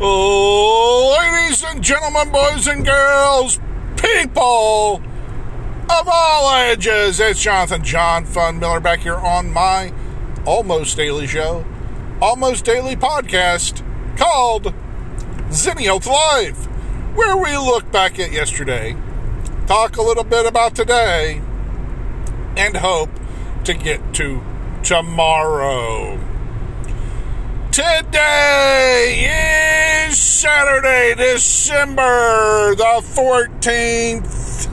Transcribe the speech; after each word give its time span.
Oh 0.00 1.16
ladies 1.20 1.62
and 1.62 1.80
gentlemen, 1.80 2.32
boys 2.32 2.66
and 2.66 2.84
girls, 2.84 3.60
people 3.96 5.00
of 5.88 6.08
all 6.10 6.52
ages, 6.56 7.20
it's 7.20 7.40
Jonathan 7.40 7.84
Jon 7.84 8.24
Fun 8.24 8.58
Miller 8.58 8.80
back 8.80 9.00
here 9.00 9.14
on 9.14 9.52
my 9.52 9.92
almost 10.44 10.96
daily 10.96 11.28
show, 11.28 11.64
almost 12.20 12.64
daily 12.64 12.96
podcast 12.96 13.86
called 14.18 14.74
Zennial 15.50 16.04
Life, 16.04 16.64
where 17.14 17.36
we 17.36 17.56
look 17.56 17.92
back 17.92 18.18
at 18.18 18.32
yesterday, 18.32 18.96
talk 19.68 19.96
a 19.96 20.02
little 20.02 20.24
bit 20.24 20.44
about 20.44 20.74
today, 20.74 21.40
and 22.56 22.78
hope 22.78 23.10
to 23.62 23.74
get 23.74 24.12
to 24.14 24.42
tomorrow. 24.82 26.18
Today 27.70 29.73
is 30.06 30.18
Saturday, 30.18 31.14
December 31.16 32.74
the 32.74 33.02
14th, 33.02 34.66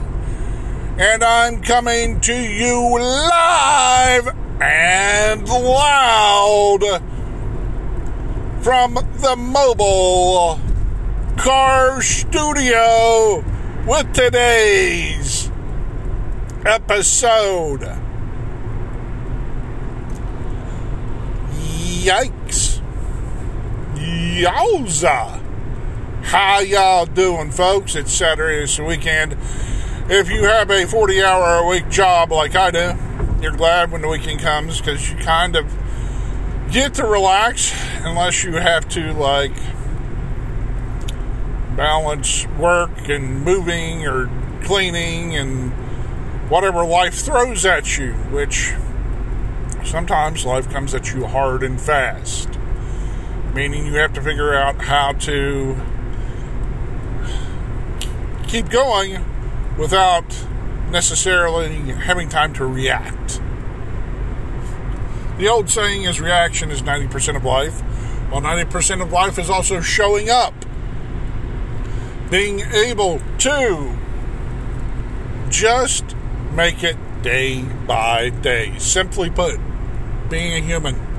and 0.98 1.24
I'm 1.24 1.62
coming 1.62 2.20
to 2.20 2.34
you 2.34 2.98
live 2.98 4.28
and 4.60 5.48
loud 5.48 6.80
from 8.62 8.94
the 8.94 9.34
mobile 9.36 10.60
car 11.38 12.02
studio 12.02 13.42
with 13.86 14.12
today's 14.12 15.50
episode. 16.66 17.80
Yikes. 22.02 22.71
Yowza! 24.02 25.40
How 26.24 26.58
y'all 26.58 27.06
doing, 27.06 27.52
folks? 27.52 27.94
It's 27.94 28.12
Saturday, 28.12 28.66
the 28.66 28.82
weekend. 28.82 29.36
If 30.10 30.28
you 30.28 30.42
have 30.42 30.72
a 30.72 30.86
40 30.86 31.22
hour 31.22 31.58
a 31.58 31.66
week 31.68 31.88
job 31.88 32.32
like 32.32 32.56
I 32.56 32.72
do, 32.72 32.94
you're 33.40 33.56
glad 33.56 33.92
when 33.92 34.02
the 34.02 34.08
weekend 34.08 34.40
comes 34.40 34.80
because 34.80 35.08
you 35.08 35.16
kind 35.18 35.54
of 35.54 35.72
get 36.72 36.94
to 36.94 37.06
relax 37.06 37.72
unless 38.02 38.42
you 38.42 38.54
have 38.54 38.88
to, 38.88 39.12
like, 39.12 39.54
balance 41.76 42.44
work 42.58 43.08
and 43.08 43.44
moving 43.44 44.04
or 44.04 44.28
cleaning 44.64 45.36
and 45.36 45.70
whatever 46.50 46.84
life 46.84 47.14
throws 47.14 47.64
at 47.64 47.98
you, 47.98 48.14
which 48.32 48.72
sometimes 49.84 50.44
life 50.44 50.68
comes 50.70 50.92
at 50.92 51.14
you 51.14 51.24
hard 51.26 51.62
and 51.62 51.80
fast 51.80 52.58
meaning 53.54 53.86
you 53.86 53.94
have 53.94 54.12
to 54.14 54.22
figure 54.22 54.54
out 54.54 54.82
how 54.82 55.12
to 55.12 55.76
keep 58.46 58.68
going 58.68 59.24
without 59.78 60.46
necessarily 60.90 61.74
having 61.92 62.28
time 62.28 62.52
to 62.54 62.66
react. 62.66 63.40
The 65.38 65.48
old 65.48 65.70
saying 65.70 66.04
is 66.04 66.20
reaction 66.20 66.70
is 66.70 66.82
90% 66.82 67.36
of 67.36 67.44
life, 67.44 67.80
while 68.30 68.42
90% 68.42 69.02
of 69.02 69.10
life 69.10 69.38
is 69.38 69.48
also 69.50 69.80
showing 69.80 70.30
up. 70.30 70.54
Being 72.30 72.60
able 72.60 73.20
to 73.38 73.96
just 75.48 76.14
make 76.52 76.82
it 76.82 76.96
day 77.22 77.62
by 77.62 78.30
day. 78.30 78.78
Simply 78.78 79.30
put, 79.30 79.58
being 80.28 80.52
a 80.52 80.60
human 80.66 81.11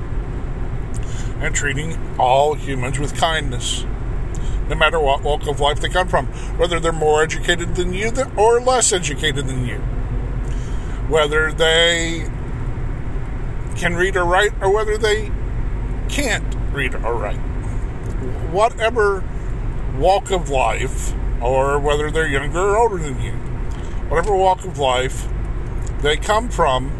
and 1.40 1.54
treating 1.54 1.98
all 2.18 2.54
humans 2.54 2.98
with 2.98 3.16
kindness, 3.16 3.84
no 4.68 4.74
matter 4.74 4.98
what 4.98 5.22
walk 5.22 5.46
of 5.46 5.60
life 5.60 5.80
they 5.80 5.88
come 5.88 6.08
from, 6.08 6.26
whether 6.56 6.80
they're 6.80 6.92
more 6.92 7.22
educated 7.22 7.76
than 7.76 7.92
you 7.92 8.12
or 8.36 8.60
less 8.60 8.92
educated 8.92 9.46
than 9.46 9.66
you, 9.66 9.78
whether 11.08 11.52
they 11.52 12.28
can 13.76 13.94
read 13.94 14.16
or 14.16 14.24
write 14.24 14.52
or 14.62 14.72
whether 14.72 14.96
they 14.96 15.30
can't 16.08 16.54
read 16.72 16.94
or 16.94 17.14
write. 17.14 17.38
Whatever 18.50 19.24
walk 19.98 20.30
of 20.30 20.48
life, 20.48 21.12
or 21.40 21.78
whether 21.78 22.10
they're 22.10 22.26
younger 22.26 22.58
or 22.58 22.76
older 22.76 22.96
than 22.96 23.20
you, 23.20 23.32
whatever 24.08 24.34
walk 24.34 24.64
of 24.64 24.78
life 24.78 25.28
they 26.00 26.16
come 26.16 26.48
from, 26.48 26.90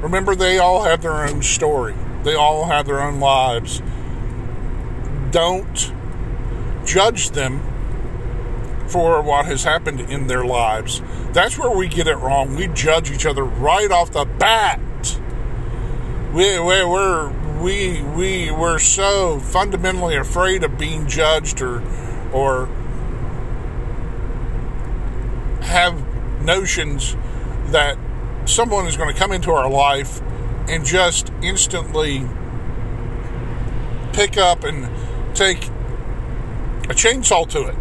remember 0.00 0.34
they 0.34 0.58
all 0.58 0.84
have 0.84 1.02
their 1.02 1.26
own 1.26 1.42
story. 1.42 1.94
They 2.24 2.34
all 2.34 2.66
have 2.66 2.86
their 2.86 3.00
own 3.00 3.20
lives. 3.20 3.82
Don't 5.30 5.92
judge 6.84 7.30
them 7.30 7.60
for 8.88 9.20
what 9.20 9.46
has 9.46 9.64
happened 9.64 10.00
in 10.00 10.26
their 10.26 10.44
lives. 10.44 11.02
That's 11.32 11.58
where 11.58 11.70
we 11.70 11.88
get 11.88 12.06
it 12.06 12.16
wrong. 12.16 12.56
We 12.56 12.68
judge 12.68 13.10
each 13.10 13.26
other 13.26 13.44
right 13.44 13.90
off 13.90 14.12
the 14.12 14.24
bat. 14.24 14.80
We, 16.32 16.58
we, 16.58 16.84
we're 16.84 17.32
we 17.60 18.02
we 18.02 18.50
we're 18.50 18.78
so 18.78 19.40
fundamentally 19.40 20.16
afraid 20.16 20.62
of 20.62 20.78
being 20.78 21.08
judged 21.08 21.60
or 21.60 21.82
or 22.32 22.66
have 25.62 26.02
notions 26.42 27.16
that 27.66 27.98
someone 28.46 28.86
is 28.86 28.96
going 28.96 29.12
to 29.12 29.18
come 29.18 29.32
into 29.32 29.50
our 29.50 29.68
life 29.68 30.22
and 30.68 30.84
just 30.84 31.32
instantly 31.42 32.26
pick 34.12 34.36
up 34.36 34.64
and 34.64 34.88
take 35.36 35.66
a 36.84 36.94
chainsaw 36.94 37.48
to 37.48 37.68
it 37.68 37.74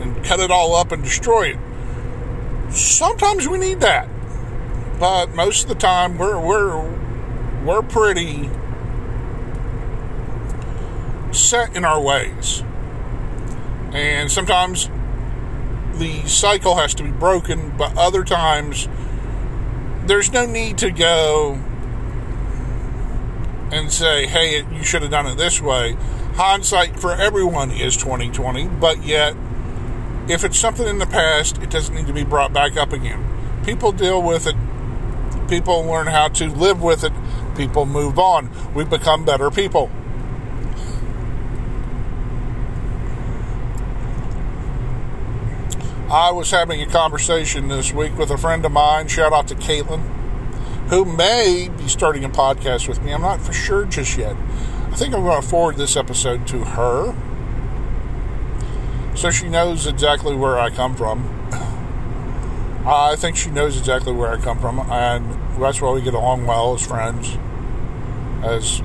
and 0.00 0.24
cut 0.24 0.40
it 0.40 0.50
all 0.50 0.74
up 0.74 0.92
and 0.92 1.02
destroy 1.02 1.54
it. 1.54 1.58
Sometimes 2.72 3.48
we 3.48 3.58
need 3.58 3.80
that, 3.80 4.08
but 4.98 5.34
most 5.34 5.64
of 5.64 5.68
the 5.68 5.74
time 5.74 6.18
we're 6.18 6.40
we're 6.40 6.80
we're 7.64 7.82
pretty 7.82 8.48
set 11.32 11.76
in 11.76 11.84
our 11.84 12.00
ways, 12.00 12.62
and 13.92 14.30
sometimes 14.30 14.88
the 15.94 16.26
cycle 16.26 16.76
has 16.76 16.94
to 16.94 17.02
be 17.02 17.10
broken. 17.10 17.76
But 17.76 17.96
other 17.96 18.24
times, 18.24 18.88
there's 20.06 20.32
no 20.32 20.46
need 20.46 20.78
to 20.78 20.90
go 20.90 21.60
and 23.72 23.90
say, 23.90 24.26
"Hey, 24.26 24.64
you 24.70 24.84
should 24.84 25.02
have 25.02 25.10
done 25.10 25.26
it 25.26 25.36
this 25.36 25.60
way." 25.60 25.96
Hindsight 26.36 27.00
for 27.00 27.12
everyone 27.12 27.70
is 27.70 27.96
2020, 27.96 28.68
but 28.68 29.02
yet 29.04 29.34
if 30.28 30.44
it's 30.44 30.58
something 30.58 30.86
in 30.86 30.98
the 30.98 31.06
past, 31.06 31.58
it 31.58 31.70
doesn't 31.70 31.94
need 31.94 32.06
to 32.06 32.12
be 32.12 32.24
brought 32.24 32.52
back 32.52 32.76
up 32.76 32.92
again. 32.92 33.24
People 33.64 33.92
deal 33.92 34.22
with 34.22 34.46
it. 34.46 34.56
People 35.48 35.84
learn 35.84 36.06
how 36.06 36.28
to 36.28 36.48
live 36.48 36.80
with 36.80 37.02
it. 37.02 37.12
People 37.56 37.86
move 37.86 38.18
on. 38.18 38.50
We 38.74 38.84
become 38.84 39.24
better 39.24 39.50
people. 39.50 39.90
I 46.10 46.30
was 46.30 46.50
having 46.50 46.82
a 46.82 46.86
conversation 46.86 47.68
this 47.68 47.92
week 47.92 48.16
with 48.18 48.30
a 48.30 48.36
friend 48.36 48.64
of 48.66 48.72
mine. 48.72 49.08
Shout 49.08 49.32
out 49.32 49.48
to 49.48 49.54
Caitlin 49.54 50.21
who 50.92 51.06
may 51.06 51.70
be 51.78 51.88
starting 51.88 52.22
a 52.22 52.28
podcast 52.28 52.86
with 52.86 53.00
me. 53.00 53.14
I'm 53.14 53.22
not 53.22 53.40
for 53.40 53.54
sure 53.54 53.86
just 53.86 54.18
yet. 54.18 54.36
I 54.36 54.94
think 54.94 55.14
I'm 55.14 55.22
going 55.22 55.40
to 55.40 55.48
forward 55.48 55.76
this 55.76 55.96
episode 55.96 56.46
to 56.48 56.58
her 56.62 57.16
so 59.14 59.30
she 59.30 59.48
knows 59.48 59.86
exactly 59.86 60.36
where 60.36 60.58
I 60.58 60.68
come 60.68 60.94
from. 60.94 61.30
I 62.86 63.16
think 63.16 63.38
she 63.38 63.48
knows 63.48 63.78
exactly 63.78 64.12
where 64.12 64.30
I 64.32 64.36
come 64.36 64.58
from, 64.58 64.80
and 64.80 65.62
that's 65.62 65.80
why 65.80 65.92
we 65.92 66.02
get 66.02 66.12
along 66.12 66.44
well 66.44 66.74
as 66.74 66.86
friends, 66.86 67.38
as 68.42 68.82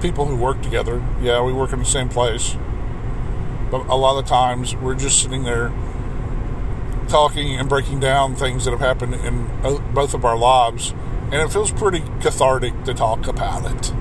people 0.00 0.24
who 0.24 0.36
work 0.36 0.62
together. 0.62 1.04
Yeah, 1.20 1.42
we 1.42 1.52
work 1.52 1.74
in 1.74 1.80
the 1.80 1.84
same 1.84 2.08
place, 2.08 2.56
but 3.70 3.86
a 3.88 3.96
lot 3.96 4.18
of 4.18 4.24
times 4.24 4.74
we're 4.76 4.94
just 4.94 5.20
sitting 5.20 5.42
there 5.42 5.70
talking 7.08 7.56
and 7.56 7.68
breaking 7.68 8.00
down 8.00 8.36
things 8.36 8.64
that 8.64 8.70
have 8.70 8.80
happened 8.80 9.12
in 9.16 9.50
uh, 9.62 9.76
both 9.92 10.14
of 10.14 10.24
our 10.24 10.38
lives 10.38 10.94
and 11.32 11.40
it 11.40 11.50
feels 11.50 11.72
pretty 11.72 12.00
cathartic 12.20 12.84
to 12.84 12.92
talk 12.92 13.26
about 13.26 13.64
it. 13.64 13.92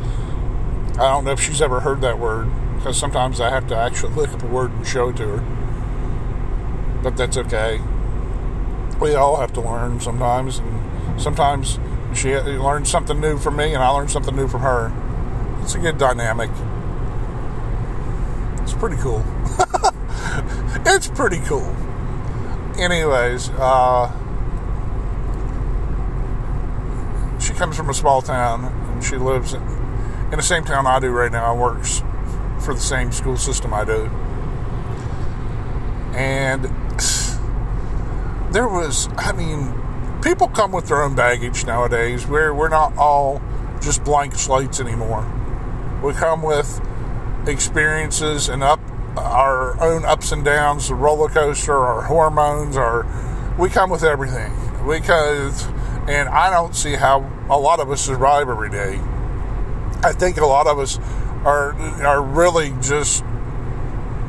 I 1.00 1.08
don't 1.08 1.24
know 1.24 1.32
if 1.32 1.40
she's 1.40 1.62
ever 1.62 1.80
heard 1.80 2.02
that 2.02 2.20
word 2.20 2.50
because 2.76 2.98
sometimes 2.98 3.40
I 3.40 3.50
have 3.50 3.68
to 3.68 3.76
actually 3.76 4.14
look 4.16 4.34
up 4.34 4.44
a 4.44 4.48
word 4.48 4.72
and 4.72 4.86
show 4.86 5.10
it 5.10 5.18
to 5.18 5.38
her. 5.38 7.02
But 7.02 7.16
that's 7.16 7.38
okay. 7.38 7.80
We 9.00 9.16
all 9.16 9.38
have 9.38 9.54
to 9.54 9.62
learn 9.62 10.02
sometimes, 10.02 10.60
and 10.60 11.22
sometimes 11.22 11.80
she 12.14 12.36
learns 12.36 12.90
something 12.90 13.20
new 13.20 13.38
from 13.38 13.56
me, 13.56 13.74
and 13.74 13.82
I 13.82 13.90
learn 13.90 14.10
something 14.10 14.36
new 14.36 14.48
from 14.48 14.62
her. 14.62 14.92
It's 15.62 15.74
a 15.74 15.80
good 15.80 15.98
dynamic. 15.98 16.50
It's 18.62 18.74
pretty 18.74 18.98
cool. 18.98 19.24
it's 20.86 21.08
pretty 21.08 21.40
cool. 21.40 21.76
Anyways, 22.78 23.50
uh, 23.52 24.12
she 27.42 27.51
comes 27.62 27.78
from 27.78 27.92
a 27.92 27.94
small 27.94 28.24
town 28.24 28.66
and 28.66 29.04
she 29.04 29.18
lives 29.18 29.54
in, 29.54 29.62
in 29.62 30.38
the 30.38 30.42
same 30.42 30.66
town 30.66 30.88
I 30.88 31.00
do 31.00 31.12
right 31.12 31.32
now. 31.32 31.56
works 31.56 32.02
for 32.60 32.74
the 32.74 32.80
same 32.80 33.12
school 33.12 33.38
system 33.38 33.72
I 33.72 33.86
do. 33.86 34.06
And 36.16 36.64
there 38.52 38.68
was, 38.68 39.10
I 39.16 39.32
mean, 39.34 39.80
people 40.24 40.48
come 40.48 40.72
with 40.72 40.88
their 40.88 41.04
own 41.04 41.14
baggage 41.14 41.64
nowadays. 41.64 42.26
We're, 42.26 42.52
we're 42.52 42.68
not 42.68 42.98
all 42.98 43.40
just 43.80 44.04
blank 44.04 44.34
slates 44.34 44.80
anymore. 44.80 45.24
We 46.04 46.14
come 46.14 46.42
with 46.42 46.82
experiences 47.46 48.50
and 48.50 48.64
up 48.64 48.80
our 49.18 49.80
own 49.80 50.04
ups 50.04 50.32
and 50.32 50.44
downs, 50.44 50.88
the 50.88 50.96
roller 50.96 51.30
coaster, 51.30 51.78
our 51.78 52.02
hormones, 52.02 52.76
our 52.76 53.06
we 53.60 53.70
come 53.70 53.92
with 53.92 54.04
everything. 54.04 54.52
Because 54.84 55.68
and 56.08 56.30
I 56.30 56.50
don't 56.50 56.76
see 56.76 56.96
how 56.96 57.30
a 57.50 57.58
lot 57.58 57.80
of 57.80 57.92
us 57.92 58.02
survive 58.02 58.50
every 58.50 58.70
day. 58.70 59.00
I 60.04 60.14
think 60.14 60.38
a 60.38 60.46
lot 60.46 60.68
of 60.68 60.80
us 60.80 60.98
are 61.46 61.74
are 62.04 62.22
really 62.22 62.74
just 62.82 63.24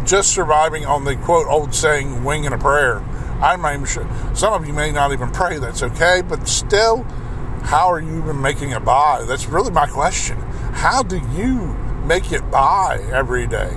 just 0.04 0.30
surviving 0.32 0.84
on 0.84 1.04
the 1.04 1.16
quote 1.16 1.46
old 1.46 1.74
saying 1.74 2.24
wing 2.24 2.44
and 2.46 2.54
a 2.54 2.58
prayer. 2.58 2.98
I'm 3.40 3.66
even 3.66 3.86
sure 3.86 4.06
some 4.34 4.52
of 4.52 4.66
you 4.66 4.72
may 4.72 4.92
not 4.92 5.12
even 5.12 5.30
pray, 5.30 5.58
that's 5.58 5.82
okay, 5.82 6.22
but 6.22 6.46
still, 6.46 7.02
how 7.62 7.90
are 7.90 8.00
you 8.00 8.18
even 8.18 8.40
making 8.40 8.70
it 8.70 8.84
by? 8.84 9.24
That's 9.26 9.46
really 9.46 9.70
my 9.70 9.86
question. 9.86 10.38
How 10.72 11.02
do 11.02 11.20
you 11.34 11.74
make 12.06 12.32
it 12.32 12.48
by 12.50 13.04
every 13.12 13.46
day? 13.46 13.70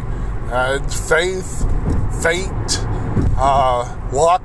Uh, 0.49 0.79
faith, 0.87 1.61
fate, 2.21 2.79
uh, 3.37 4.09
luck. 4.13 4.43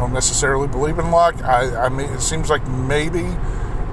Don't 0.00 0.14
necessarily 0.14 0.66
believe 0.66 0.98
in 0.98 1.10
luck. 1.10 1.44
I, 1.44 1.76
I 1.76 1.88
mean, 1.90 2.08
it 2.08 2.22
seems 2.22 2.48
like 2.48 2.66
maybe 2.66 3.20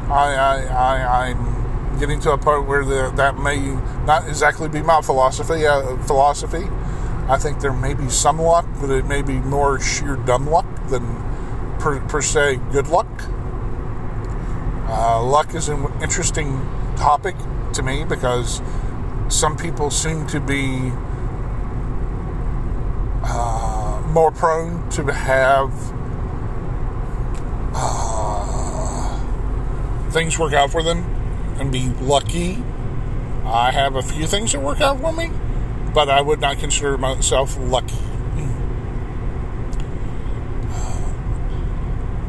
I, 0.09 0.65
I, 0.69 1.27
I'm 1.27 1.99
getting 1.99 2.21
to 2.21 2.31
a 2.31 2.37
point 2.37 2.65
where 2.65 2.85
the, 2.85 3.11
that 3.17 3.37
may 3.37 3.59
not 4.05 4.25
exactly 4.25 4.69
be 4.69 4.81
my 4.81 5.01
philosophy. 5.01 5.67
Uh, 5.67 5.97
philosophy. 6.03 6.65
I 7.27 7.37
think 7.37 7.59
there 7.59 7.73
may 7.73 7.93
be 7.93 8.07
some 8.07 8.39
luck, 8.39 8.65
but 8.79 8.89
it 8.89 9.05
may 9.05 9.21
be 9.21 9.33
more 9.33 9.81
sheer 9.81 10.15
dumb 10.15 10.49
luck 10.49 10.65
than 10.87 11.03
per, 11.77 11.99
per 12.07 12.21
se 12.21 12.61
good 12.71 12.87
luck. 12.87 13.09
Uh, 14.87 15.21
luck 15.21 15.53
is 15.55 15.67
an 15.67 15.91
interesting 16.01 16.65
topic 16.95 17.35
to 17.73 17.83
me 17.83 18.05
because 18.05 18.61
some 19.27 19.57
people 19.57 19.91
seem 19.91 20.25
to 20.27 20.39
be 20.39 20.93
uh, 23.25 23.56
more 24.07 24.31
prone 24.31 24.89
to 24.91 25.03
have 25.11 25.71
uh, 27.73 29.19
things 30.11 30.39
work 30.39 30.53
out 30.53 30.71
for 30.71 30.81
them 30.81 31.03
and 31.59 31.71
be 31.71 31.89
lucky. 32.01 32.63
I 33.45 33.71
have 33.71 33.95
a 33.95 34.01
few 34.01 34.27
things 34.27 34.51
that 34.53 34.61
work 34.61 34.81
out 34.81 34.99
for 34.99 35.11
me, 35.11 35.31
but 35.93 36.09
I 36.09 36.21
would 36.21 36.39
not 36.39 36.57
consider 36.59 36.97
myself 36.97 37.57
lucky. 37.59 37.95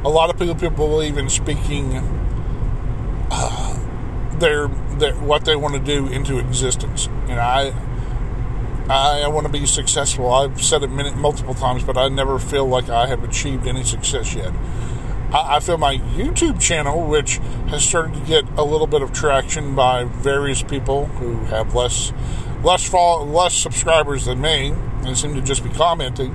A 0.05 0.09
lot 0.09 0.31
of 0.31 0.39
people, 0.39 0.55
people 0.55 0.87
believe 0.89 1.19
in 1.19 1.29
speaking 1.29 1.97
uh, 3.31 3.79
their, 4.39 4.69
their 4.69 5.15
what 5.15 5.45
they 5.45 5.57
want 5.57 5.75
to 5.75 5.81
do 5.81 6.07
into 6.07 6.39
existence. 6.39 7.09
And 7.29 7.41
I 7.41 7.73
I, 8.89 9.23
I 9.23 9.29
want 9.29 9.47
to 9.47 9.53
be 9.53 9.67
successful. 9.67 10.33
I've 10.33 10.63
said 10.63 10.83
it 10.83 10.89
many, 10.89 11.11
multiple 11.15 11.55
times, 11.55 11.85
but 11.85 11.97
I 11.97 12.09
never 12.09 12.39
feel 12.39 12.67
like 12.67 12.89
I 12.89 13.07
have 13.07 13.25
achieved 13.25 13.67
any 13.67 13.85
success 13.85 14.35
yet. 14.35 14.53
I, 15.33 15.57
I 15.57 15.61
feel 15.61 15.79
my 15.79 15.99
YouTube 15.99 16.61
channel, 16.61 17.07
which 17.07 17.37
has 17.69 17.85
started 17.85 18.15
to 18.15 18.21
get 18.21 18.45
a 18.57 18.65
little 18.65 18.87
bit 18.87 19.03
of 19.03 19.13
traction 19.13 19.75
by 19.75 20.05
various 20.05 20.63
people 20.63 21.07
who 21.07 21.45
have 21.47 21.75
less 21.75 22.13
less 22.65 22.89
follow, 22.89 23.25
less 23.25 23.55
subscribers 23.55 24.25
than 24.25 24.41
me 24.41 24.75
and 25.05 25.17
seem 25.17 25.33
to 25.35 25.41
just 25.41 25.63
be 25.63 25.71
commenting, 25.71 26.35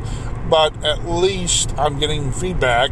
but 0.49 0.81
at 0.81 1.05
least 1.05 1.77
I'm 1.77 1.99
getting 1.99 2.31
feedback 2.31 2.91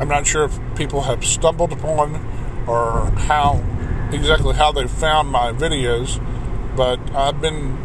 I'm 0.00 0.08
not 0.08 0.26
sure 0.26 0.44
if 0.44 0.58
people 0.76 1.02
have 1.02 1.22
stumbled 1.26 1.72
upon 1.72 2.14
or 2.66 3.10
how 3.18 3.62
exactly 4.12 4.54
how 4.54 4.72
they 4.72 4.86
found 4.86 5.28
my 5.28 5.52
videos, 5.52 6.18
but 6.76 6.98
I've 7.14 7.40
been 7.40 7.76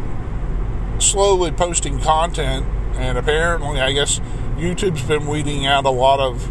slowly 0.98 1.50
posting 1.50 2.00
content, 2.00 2.66
and 2.96 3.18
apparently, 3.18 3.80
I 3.80 3.92
guess 3.92 4.20
YouTube's 4.56 5.02
been 5.02 5.26
weeding 5.26 5.66
out 5.66 5.84
a 5.84 5.90
lot 5.90 6.20
of 6.20 6.50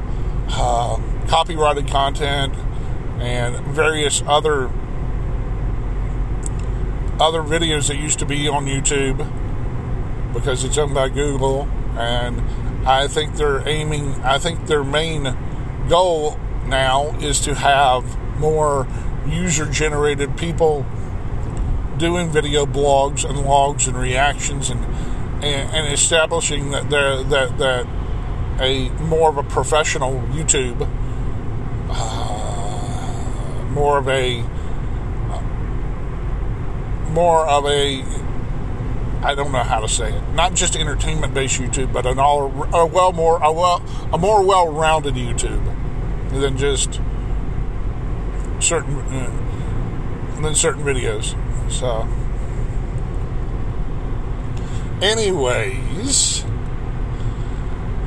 uh, 0.50 1.00
copyrighted 1.28 1.88
content 1.88 2.54
and 3.20 3.56
various 3.68 4.22
other 4.28 4.70
other 7.20 7.42
videos 7.42 7.88
that 7.88 7.96
used 7.96 8.20
to 8.20 8.26
be 8.26 8.48
on 8.48 8.66
YouTube 8.66 9.18
because 10.34 10.66
it's 10.66 10.78
owned 10.78 10.94
by 10.94 11.08
Google, 11.08 11.64
and 11.98 12.42
I 12.88 13.08
think 13.08 13.36
they're 13.36 13.68
aiming. 13.68 14.16
I 14.24 14.38
think 14.38 14.68
their 14.68 14.84
main 14.84 15.36
goal 15.88 16.38
now 16.66 17.16
is 17.20 17.40
to 17.42 17.56
have 17.56 18.04
more 18.38 18.86
user 19.28 19.66
generated 19.66 20.38
people 20.38 20.86
doing 21.98 22.30
video 22.30 22.66
blogs 22.66 23.28
and 23.28 23.40
logs 23.46 23.88
and 23.88 23.98
reactions 23.98 24.70
and 24.70 24.84
and, 25.44 25.76
and 25.76 25.94
establishing 25.94 26.72
that 26.72 26.90
that 26.90 27.58
that 27.58 27.88
a 28.62 28.90
more 29.02 29.30
of 29.30 29.38
a 29.38 29.44
professional 29.44 30.14
YouTube 30.30 30.88
uh, 31.90 33.64
more 33.72 33.98
of 33.98 34.08
a 34.08 34.42
more 37.12 37.48
of 37.48 37.66
a 37.66 38.04
I 39.24 39.34
don't 39.34 39.52
know 39.52 39.64
how 39.64 39.80
to 39.80 39.88
say 39.88 40.14
it. 40.14 40.22
Not 40.34 40.54
just 40.54 40.76
entertainment 40.76 41.34
based 41.34 41.60
YouTube, 41.60 41.92
but 41.92 42.06
an 42.06 42.20
all 42.20 42.46
a 42.74 42.86
well 42.86 43.12
more 43.12 43.42
a 43.42 43.52
well 43.52 43.82
a 44.14 44.18
more 44.18 44.44
well 44.44 44.72
rounded 44.72 45.16
YouTube 45.16 45.64
than 46.32 46.58
just 46.58 47.02
certain 48.66 48.96
uh, 48.98 50.42
than 50.42 50.56
certain 50.56 50.84
videos. 50.84 51.36
So, 51.72 52.08
anyways, 55.02 56.44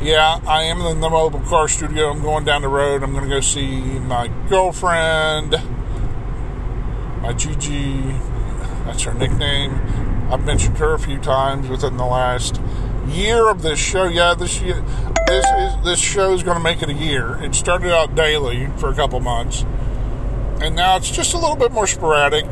yeah, 0.00 0.40
I 0.46 0.62
am 0.64 0.80
in 0.80 1.00
the 1.00 1.10
mobile 1.10 1.40
car 1.40 1.68
studio. 1.68 2.10
I'm 2.10 2.22
going 2.22 2.44
down 2.44 2.62
the 2.62 2.68
road. 2.68 3.02
I'm 3.02 3.12
going 3.12 3.24
to 3.24 3.30
go 3.30 3.40
see 3.40 3.80
my 3.80 4.28
girlfriend, 4.48 5.52
my 7.22 7.32
Gigi. 7.32 8.02
That's 8.84 9.02
her 9.02 9.14
nickname. 9.14 9.74
I've 10.30 10.44
mentioned 10.44 10.78
her 10.78 10.94
a 10.94 10.98
few 10.98 11.18
times 11.18 11.68
within 11.68 11.96
the 11.96 12.04
last 12.04 12.60
year 13.08 13.48
of 13.48 13.62
this 13.62 13.78
show. 13.78 14.04
Yeah, 14.04 14.34
this 14.34 14.60
year, 14.60 14.84
this 15.26 15.44
is 15.44 15.84
this 15.84 15.98
show 15.98 16.32
is 16.32 16.42
going 16.42 16.56
to 16.56 16.62
make 16.62 16.82
it 16.82 16.88
a 16.88 16.94
year. 16.94 17.42
It 17.42 17.54
started 17.54 17.92
out 17.92 18.14
daily 18.14 18.68
for 18.76 18.90
a 18.90 18.94
couple 18.94 19.20
months, 19.20 19.64
and 20.60 20.74
now 20.74 20.96
it's 20.96 21.10
just 21.10 21.34
a 21.34 21.38
little 21.38 21.56
bit 21.56 21.72
more 21.72 21.86
sporadic. 21.86 22.46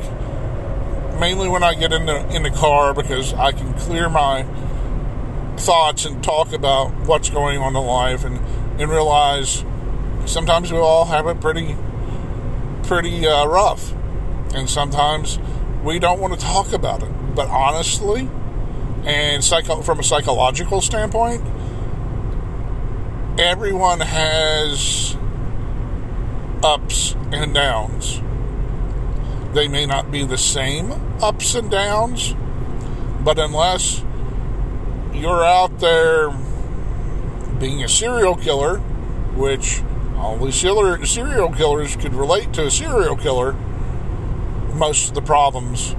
Mainly 1.18 1.48
when 1.48 1.62
I 1.62 1.75
get 1.75 1.92
in 1.92 2.06
the 2.06 2.26
in 2.34 2.42
the 2.42 2.50
car 2.50 2.92
because 2.92 3.32
I 3.34 3.52
can 3.52 3.72
clear 3.75 4.08
my 4.08 4.44
thoughts 5.56 6.04
and 6.04 6.22
talk 6.22 6.52
about 6.52 6.92
what's 7.06 7.30
going 7.30 7.58
on 7.58 7.75
in 7.75 7.82
life 7.82 8.25
and 8.25 8.38
and 8.80 8.90
realize 8.90 9.64
sometimes 10.26 10.70
we 10.72 10.78
all 10.78 11.06
have 11.06 11.26
it 11.26 11.40
pretty 11.40 11.76
pretty 12.82 13.26
uh, 13.26 13.46
rough, 13.46 13.92
and 14.54 14.68
sometimes 14.68 15.38
we 15.82 15.98
don't 15.98 16.20
want 16.20 16.38
to 16.38 16.40
talk 16.40 16.72
about 16.72 17.02
it. 17.02 17.34
But 17.34 17.48
honestly, 17.48 18.28
and 19.04 19.42
psycho- 19.42 19.82
from 19.82 20.00
a 20.00 20.02
psychological 20.02 20.80
standpoint, 20.80 21.42
everyone 23.38 24.00
has 24.00 25.16
ups 26.66 27.14
and 27.30 27.54
downs. 27.54 28.20
They 29.54 29.68
may 29.68 29.87
not 29.87 30.11
be 30.11 30.25
the 30.25 30.37
same 30.37 30.90
ups 31.23 31.54
and 31.54 31.70
downs, 31.70 32.35
but 33.23 33.38
unless 33.38 34.04
you're 35.12 35.44
out 35.44 35.78
there 35.78 36.30
being 37.61 37.85
a 37.85 37.88
serial 37.88 38.35
killer, 38.35 38.78
which 39.37 39.80
only 40.18 40.50
serial 40.50 41.52
killers 41.52 41.94
could 41.94 42.14
relate 42.14 42.52
to 42.54 42.66
a 42.66 42.70
serial 42.70 43.16
killer, 43.16 43.52
most 44.75 45.11
of 45.11 45.14
the 45.14 45.23
problems 45.23 45.94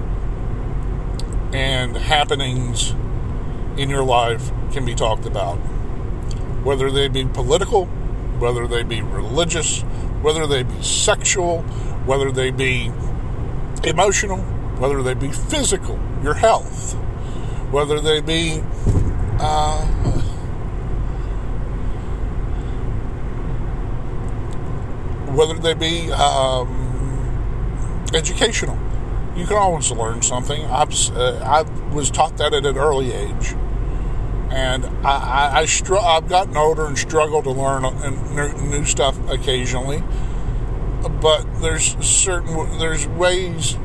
and 1.54 1.96
happenings 1.96 2.90
in 3.78 3.88
your 3.88 4.04
life 4.04 4.50
can 4.72 4.84
be 4.84 4.94
talked 4.94 5.24
about. 5.24 5.56
Whether 6.62 6.90
they 6.90 7.08
be 7.08 7.24
political, 7.24 7.86
whether 8.38 8.66
they 8.66 8.82
be 8.82 9.00
religious, 9.00 9.82
whether 10.22 10.46
they 10.46 10.62
be 10.62 10.82
sexual, 10.82 11.62
whether 12.06 12.30
they 12.30 12.50
be 12.50 12.92
emotional, 13.84 14.38
whether 14.78 15.02
they 15.02 15.14
be 15.14 15.30
physical, 15.30 15.98
your 16.22 16.34
health, 16.34 16.94
whether 17.70 18.00
they 18.00 18.20
be 18.20 18.60
uh, 19.40 19.84
whether 25.34 25.54
they 25.54 25.74
be 25.74 26.10
um, 26.12 26.84
educational 28.14 28.78
you 29.38 29.46
can 29.46 29.56
always 29.56 29.90
learn 29.92 30.20
something. 30.20 30.64
Uh, 30.64 31.40
I 31.44 31.62
was 31.94 32.10
taught 32.10 32.36
that 32.38 32.52
at 32.52 32.66
an 32.66 32.76
early 32.76 33.12
age. 33.12 33.54
And 34.50 34.84
I, 35.06 35.50
I, 35.52 35.60
I 35.60 35.64
str- 35.66 35.96
I've 35.96 36.28
gotten 36.28 36.56
older 36.56 36.86
and 36.86 36.96
struggle 36.96 37.42
to 37.42 37.50
learn 37.50 37.84
uh, 37.84 38.10
new, 38.10 38.52
new 38.70 38.84
stuff 38.84 39.18
occasionally. 39.30 40.02
But 41.20 41.60
there's 41.60 41.96
certain 42.04 42.78
there's 42.78 43.06
ways 43.06 43.76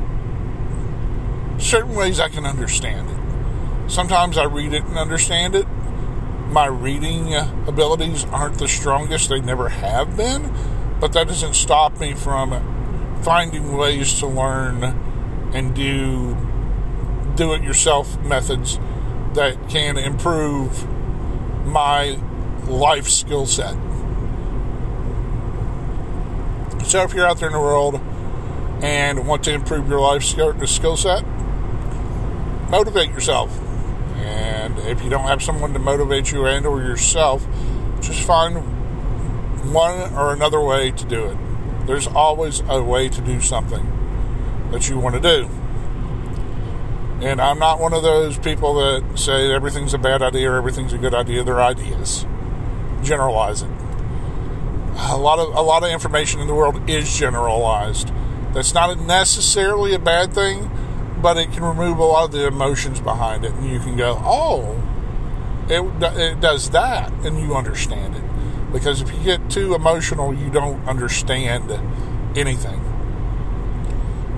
certain 1.58 1.94
ways 1.94 2.20
I 2.20 2.28
can 2.28 2.44
understand 2.46 3.10
it. 3.10 3.90
Sometimes 3.90 4.38
I 4.38 4.44
read 4.44 4.72
it 4.72 4.84
and 4.84 4.98
understand 4.98 5.54
it. 5.54 5.66
My 6.48 6.66
reading 6.66 7.34
uh, 7.34 7.64
abilities 7.66 8.24
aren't 8.26 8.58
the 8.58 8.68
strongest, 8.68 9.28
they 9.28 9.40
never 9.40 9.68
have 9.68 10.16
been, 10.16 10.52
but 11.00 11.12
that 11.12 11.28
doesn't 11.28 11.54
stop 11.54 11.98
me 11.98 12.14
from 12.14 13.22
finding 13.22 13.76
ways 13.76 14.18
to 14.20 14.26
learn 14.26 14.84
and 15.54 15.74
do 15.74 16.36
do 17.36 17.52
it 17.52 17.62
yourself 17.62 18.20
methods 18.20 18.78
that 19.34 19.68
can 19.68 19.98
improve 19.98 20.86
my 21.66 22.18
life 22.66 23.08
skill 23.08 23.46
set. 23.46 23.74
So 26.84 27.02
if 27.02 27.14
you're 27.14 27.26
out 27.26 27.38
there 27.38 27.48
in 27.48 27.54
the 27.54 27.60
world 27.60 28.00
and 28.82 29.26
want 29.26 29.44
to 29.44 29.52
improve 29.52 29.88
your 29.88 30.00
life 30.00 30.22
skill 30.22 30.96
set, 30.96 31.24
motivate 32.68 33.10
yourself. 33.10 33.50
And 34.16 34.78
if 34.80 35.02
you 35.02 35.10
don't 35.10 35.26
have 35.26 35.42
someone 35.42 35.72
to 35.72 35.78
motivate 35.78 36.30
you 36.30 36.46
and 36.46 36.64
or 36.66 36.80
yourself, 36.80 37.46
just 38.00 38.20
find 38.22 38.62
one 39.72 40.14
or 40.14 40.32
another 40.32 40.60
way 40.60 40.90
to 40.90 41.04
do 41.06 41.24
it. 41.24 41.38
There's 41.86 42.06
always 42.06 42.60
a 42.68 42.82
way 42.82 43.08
to 43.08 43.20
do 43.20 43.40
something 43.40 44.70
that 44.70 44.88
you 44.88 44.98
want 44.98 45.14
to 45.14 45.20
do. 45.20 45.48
And 47.24 47.40
I'm 47.40 47.58
not 47.58 47.80
one 47.80 47.94
of 47.94 48.02
those 48.02 48.36
people 48.36 48.74
that 48.74 49.18
say 49.18 49.50
everything's 49.50 49.94
a 49.94 49.98
bad 49.98 50.20
idea 50.20 50.50
or 50.50 50.58
everything's 50.58 50.92
a 50.92 50.98
good 50.98 51.14
idea. 51.14 51.42
They're 51.42 51.58
ideas. 51.58 52.26
Generalizing. 53.02 53.70
A 54.96 55.16
lot 55.16 55.38
of 55.38 55.54
a 55.54 55.62
lot 55.62 55.82
of 55.82 55.90
information 55.90 56.40
in 56.40 56.48
the 56.48 56.54
world 56.54 56.88
is 56.88 57.16
generalized. 57.16 58.12
That's 58.52 58.74
not 58.74 58.98
necessarily 59.00 59.94
a 59.94 59.98
bad 59.98 60.34
thing, 60.34 60.70
but 61.22 61.38
it 61.38 61.50
can 61.50 61.64
remove 61.64 61.96
a 61.96 62.04
lot 62.04 62.26
of 62.26 62.32
the 62.32 62.46
emotions 62.46 63.00
behind 63.00 63.46
it, 63.46 63.52
and 63.54 63.70
you 63.70 63.80
can 63.80 63.96
go, 63.96 64.20
"Oh, 64.22 64.76
it, 65.68 65.82
it 66.18 66.40
does 66.40 66.70
that," 66.70 67.10
and 67.24 67.40
you 67.40 67.56
understand 67.56 68.16
it. 68.16 68.22
Because 68.70 69.00
if 69.00 69.10
you 69.10 69.24
get 69.24 69.48
too 69.50 69.74
emotional, 69.74 70.34
you 70.34 70.50
don't 70.50 70.86
understand 70.86 71.72
anything. 72.36 72.82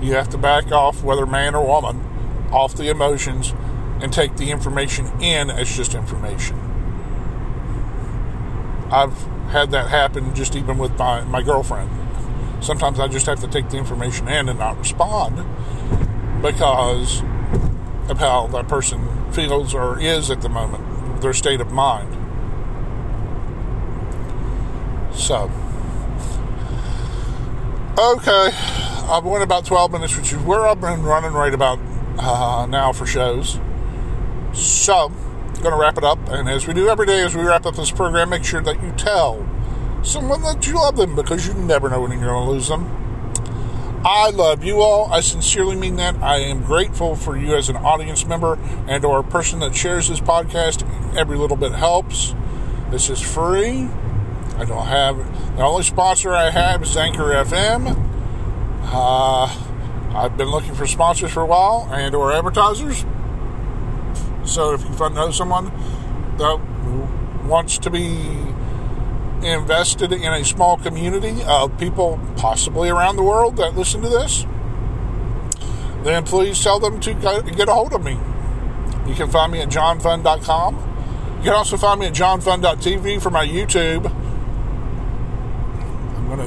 You 0.01 0.13
have 0.13 0.29
to 0.29 0.37
back 0.37 0.71
off, 0.71 1.03
whether 1.03 1.25
man 1.25 1.53
or 1.53 1.65
woman, 1.67 2.06
off 2.51 2.75
the 2.75 2.89
emotions 2.89 3.53
and 4.01 4.13
take 4.13 4.37
the 4.37 4.51
information 4.51 5.07
in 5.21 5.49
as 5.49 5.75
just 5.75 5.93
information. 5.93 6.57
I've 8.91 9.17
had 9.49 9.71
that 9.71 9.89
happen 9.89 10.33
just 10.35 10.55
even 10.55 10.77
with 10.77 10.97
my, 10.97 11.21
my 11.23 11.41
girlfriend. 11.41 11.89
Sometimes 12.61 12.99
I 12.99 13.07
just 13.07 13.25
have 13.25 13.39
to 13.41 13.47
take 13.47 13.69
the 13.69 13.77
information 13.77 14.27
in 14.27 14.49
and 14.49 14.59
not 14.59 14.77
respond 14.77 15.37
because 16.41 17.21
of 18.09 18.19
how 18.19 18.47
that 18.47 18.67
person 18.67 19.31
feels 19.31 19.73
or 19.73 19.99
is 19.99 20.31
at 20.31 20.41
the 20.41 20.49
moment, 20.49 21.21
their 21.21 21.33
state 21.33 21.61
of 21.61 21.71
mind. 21.71 22.13
So, 25.13 25.51
okay, 27.97 28.49
I've 29.09 29.23
went 29.23 29.43
about 29.43 29.65
12 29.65 29.91
minutes, 29.91 30.15
which 30.15 30.31
is 30.31 30.39
where 30.39 30.67
I've 30.67 30.79
been 30.79 31.03
running 31.03 31.33
right 31.33 31.53
about 31.53 31.79
uh, 32.19 32.65
now 32.69 32.91
for 32.93 33.05
shows. 33.05 33.59
So, 34.53 35.09
going 35.61 35.71
to 35.71 35.77
wrap 35.77 35.97
it 35.97 36.03
up. 36.03 36.19
And 36.29 36.49
as 36.49 36.67
we 36.67 36.73
do 36.73 36.89
every 36.89 37.05
day, 37.05 37.23
as 37.23 37.35
we 37.35 37.43
wrap 37.43 37.65
up 37.65 37.75
this 37.75 37.91
program, 37.91 38.29
make 38.29 38.43
sure 38.43 38.61
that 38.61 38.81
you 38.81 38.91
tell 38.93 39.47
someone 40.03 40.41
that 40.43 40.65
you 40.67 40.75
love 40.75 40.97
them 40.97 41.15
because 41.15 41.47
you 41.47 41.53
never 41.53 41.89
know 41.89 42.01
when 42.01 42.11
you're 42.11 42.21
going 42.21 42.45
to 42.45 42.51
lose 42.51 42.67
them. 42.67 42.85
I 44.05 44.29
love 44.29 44.63
you 44.63 44.81
all. 44.81 45.11
I 45.11 45.19
sincerely 45.21 45.75
mean 45.75 45.97
that. 45.97 46.15
I 46.17 46.37
am 46.37 46.63
grateful 46.63 47.15
for 47.15 47.35
you 47.35 47.55
as 47.55 47.67
an 47.67 47.75
audience 47.77 48.25
member 48.25 48.57
and 48.87 49.03
or 49.03 49.19
a 49.19 49.23
person 49.23 49.59
that 49.59 49.75
shares 49.75 50.07
this 50.07 50.19
podcast. 50.19 50.87
Every 51.17 51.37
little 51.37 51.57
bit 51.57 51.73
helps. 51.73 52.33
This 52.89 53.09
is 53.09 53.19
free. 53.19 53.89
I 54.55 54.65
don't 54.65 54.85
have 54.85 55.17
the 55.57 55.63
only 55.63 55.83
sponsor 55.83 56.31
I 56.31 56.51
have 56.51 56.81
is 56.83 56.95
Anchor 56.95 57.33
FM. 57.33 58.05
Uh, 58.83 59.66
I've 60.17 60.35
been 60.35 60.49
looking 60.49 60.73
for 60.73 60.87
sponsors 60.87 61.31
for 61.31 61.41
a 61.41 61.45
while 61.45 61.87
and 61.91 62.15
or 62.15 62.33
advertisers. 62.33 63.05
So 64.45 64.73
if 64.73 64.81
you 64.81 65.09
know 65.11 65.29
someone 65.29 65.65
that 66.37 66.59
wants 67.45 67.77
to 67.77 67.91
be 67.91 68.17
invested 69.43 70.11
in 70.11 70.33
a 70.33 70.43
small 70.43 70.77
community 70.77 71.43
of 71.43 71.77
people 71.77 72.19
possibly 72.35 72.89
around 72.89 73.17
the 73.17 73.23
world 73.23 73.57
that 73.57 73.75
listen 73.75 74.01
to 74.01 74.09
this, 74.09 74.47
then 76.03 76.23
please 76.23 76.63
tell 76.63 76.79
them 76.79 76.99
to 77.01 77.13
get 77.13 77.69
a 77.69 77.73
hold 77.73 77.93
of 77.93 78.03
me. 78.03 78.17
You 79.07 79.13
can 79.13 79.29
find 79.29 79.51
me 79.51 79.61
at 79.61 79.69
jonfun.com. 79.69 80.75
You 81.37 81.43
can 81.43 81.53
also 81.53 81.77
find 81.77 81.99
me 81.99 82.07
at 82.07 82.13
jonfun.tv 82.13 83.21
for 83.21 83.29
my 83.29 83.45
YouTube. 83.45 84.11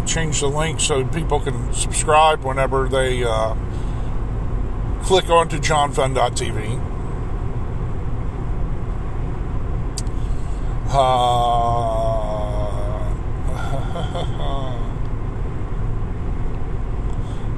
Change 0.07 0.41
the 0.41 0.49
link 0.49 0.81
so 0.81 1.05
people 1.05 1.39
can 1.41 1.73
subscribe 1.73 2.43
whenever 2.43 2.89
they 2.89 3.23
uh, 3.23 3.55
click 5.03 5.31
on 5.31 5.49
to 5.51 5.59
jonfun.tv. 5.59 6.81
Uh, 10.89 11.31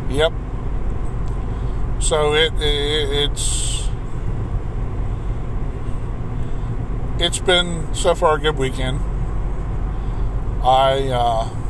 yep. 0.11 0.33
So 2.01 2.35
it, 2.35 2.53
it 2.61 3.31
it's 3.31 3.89
it's 7.19 7.39
been 7.39 7.95
so 7.95 8.15
far 8.15 8.35
a 8.37 8.39
good 8.39 8.59
weekend. 8.59 9.01
I 10.63 11.09
uh, 11.09 11.62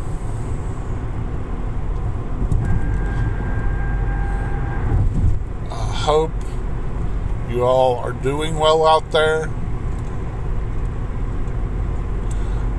hope 6.02 6.32
you 7.49 7.64
all 7.64 7.97
are 7.99 8.12
doing 8.12 8.59
well 8.59 8.85
out 8.85 9.12
there. 9.12 9.49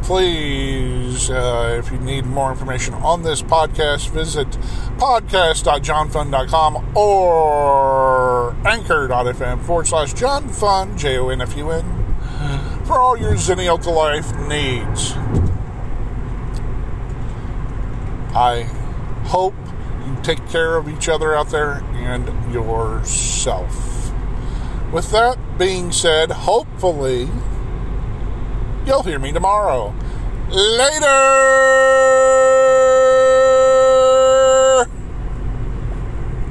Please, 0.02 1.30
uh, 1.30 1.78
if 1.80 1.90
you 1.90 1.98
need 2.00 2.26
more 2.26 2.52
information 2.52 2.94
on 2.96 3.24
this 3.24 3.42
podcast, 3.42 4.10
visit 4.10 4.50
podcast.jonfun.com 4.98 6.98
or 6.98 8.54
anchor.fm 8.68 9.62
forward 9.62 9.88
slash 9.88 10.14
jonfun, 10.14 10.98
J 10.98 11.18
O 11.20 11.30
N 11.30 11.40
F 11.40 11.56
U 11.56 11.72
N, 11.72 12.16
for 12.84 13.00
all 13.00 13.16
your 13.16 13.38
to 13.38 13.90
Life 13.90 14.36
needs. 14.50 15.14
I 18.36 18.64
hope 19.24 19.56
take 20.24 20.48
care 20.48 20.78
of 20.78 20.88
each 20.88 21.10
other 21.10 21.36
out 21.36 21.50
there 21.50 21.84
and 21.94 22.54
yourself. 22.54 24.12
With 24.92 25.12
that 25.12 25.58
being 25.58 25.92
said, 25.92 26.32
hopefully 26.32 27.30
you'll 28.86 29.04
hear 29.04 29.20
me 29.20 29.32
tomorrow. 29.32 29.94
Later! 30.50 32.53